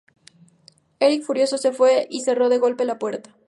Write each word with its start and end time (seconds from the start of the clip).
Eric 0.99 1.21
furioso 1.21 1.59
se 1.59 1.73
fue 1.73 2.07
y 2.09 2.21
cerró 2.21 2.49
de 2.49 2.57
golpe 2.57 2.85
la 2.85 2.97
puerta. 2.97 3.35